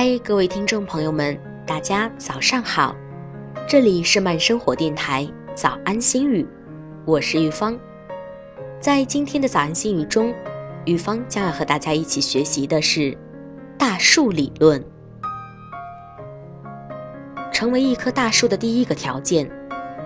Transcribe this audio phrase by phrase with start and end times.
[0.00, 2.94] 嗨，各位听众朋友们，大家早上好！
[3.68, 6.46] 这里是慢生活电台早安心语，
[7.04, 7.76] 我是玉芳。
[8.80, 10.32] 在今天的早安心语中，
[10.84, 13.18] 玉芳将要和大家一起学习的是
[13.76, 14.84] 大树理论。
[17.50, 19.50] 成为一棵大树的第一个条件，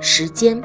[0.00, 0.58] 时间。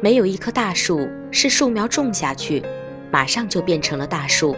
[0.00, 2.62] 没有一棵大树是树苗种下去，
[3.10, 4.54] 马上就变成了大树。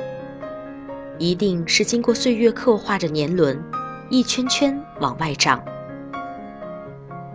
[1.18, 3.58] 一定是经过岁月刻画着年轮，
[4.10, 5.62] 一圈圈往外长。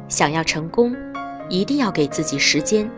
[0.07, 0.95] 想要成功，
[1.49, 2.89] 一定要给自己时间，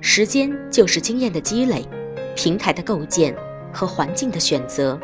[0.00, 1.86] 时间就是经验的积累、
[2.34, 3.36] 平台的构建
[3.72, 4.98] 和环境的选择。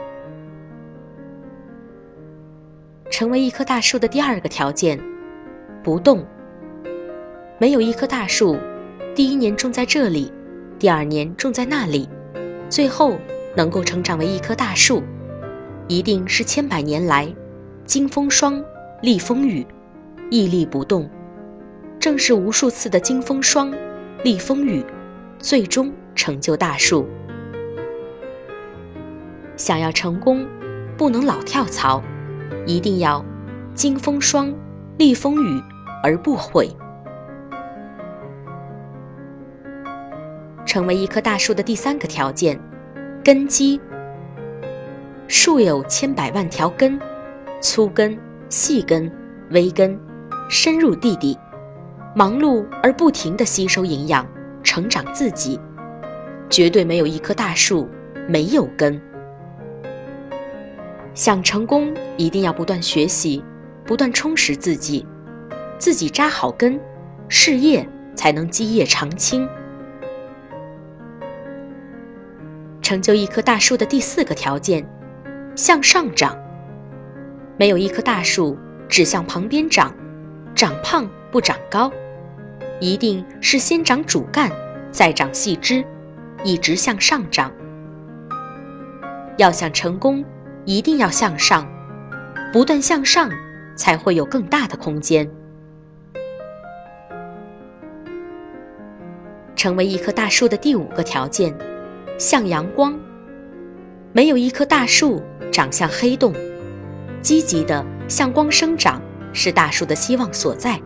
[3.11, 4.99] 成为一棵大树的第二个条件，
[5.83, 6.25] 不动。
[7.59, 8.57] 没有一棵大树，
[9.15, 10.33] 第一年种在这里，
[10.79, 12.09] 第二年种在那里，
[12.71, 13.19] 最后。
[13.57, 15.03] 能够成长为一棵大树，
[15.89, 17.33] 一定是千百年来
[17.85, 18.63] 经风霜、
[19.03, 19.67] 历风雨，
[20.31, 21.09] 屹立不动。
[22.01, 23.73] 正是无数次的经风霜、
[24.23, 24.85] 历风雨，
[25.39, 27.09] 最终成就大树。
[29.57, 30.47] 想要成功，
[30.99, 32.03] 不能老跳槽，
[32.67, 33.25] 一定要
[33.73, 34.53] 经风霜、
[34.99, 35.63] 历风雨
[36.03, 36.69] 而不悔。
[40.67, 42.61] 成为一棵大树的第三个条件。
[43.25, 43.81] 根基，
[45.29, 47.01] 树有千百万条根，
[47.59, 48.19] 粗根、
[48.51, 49.11] 细根、
[49.49, 49.99] 微根，
[50.51, 51.39] 深入地底，
[52.15, 54.27] 忙碌而不停地吸收营养，
[54.63, 55.59] 成长自己。
[56.51, 57.89] 绝对没有一棵大树
[58.29, 59.01] 没有根。
[61.15, 63.43] 想成功，一定要不断学习，
[63.87, 65.07] 不断充实自己，
[65.79, 66.79] 自己扎好根，
[67.29, 69.49] 事业才能基业长青。
[72.85, 74.87] 成就一棵大树的第四个条件，
[75.57, 76.39] 向上长。
[77.57, 78.59] 没有一棵大树
[78.91, 79.95] 只向旁边长，
[80.55, 81.91] 长胖不长高，
[82.81, 84.53] 一定是先长主干，
[84.93, 85.83] 再长细枝，
[86.45, 87.51] 一直向上长。
[89.39, 90.23] 要想成功，
[90.67, 91.67] 一定要向上，
[92.53, 93.31] 不断向上，
[93.77, 95.27] 才会有更大的空间。
[99.57, 101.74] 成为一棵大树的第五个条件。
[102.19, 102.99] 向阳光，
[104.13, 106.33] 没有一棵大树长向黑洞。
[107.21, 109.01] 积极的向光生长
[109.33, 110.81] 是大树的希望所在，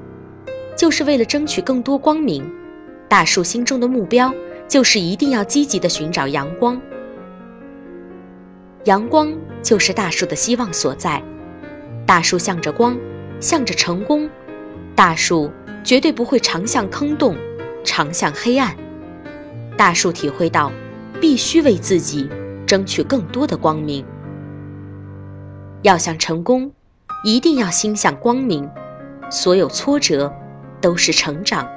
[0.77, 2.49] 就是为了争取更多光明。
[3.09, 4.33] 大树心中的目标
[4.69, 6.81] 就是一定要积极的寻找阳光。
[8.84, 11.22] 阳光就是大树的希望所在。
[12.06, 12.97] 大树向着光，
[13.41, 14.31] 向着成功。
[14.95, 15.50] 大树
[15.84, 17.37] 绝对不会常向坑洞，
[17.84, 18.77] 常向黑暗。
[19.77, 20.72] 大树体会到。
[21.21, 22.29] 必须为自己
[22.67, 24.05] 争取更多的光明。
[25.83, 26.73] 要想成功，
[27.25, 28.69] 一定要心向光明。
[29.31, 30.33] 所有挫折
[30.81, 31.69] 都是成长。